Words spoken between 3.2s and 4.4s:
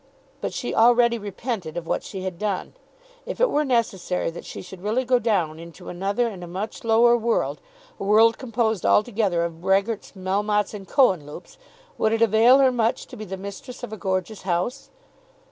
If it were necessary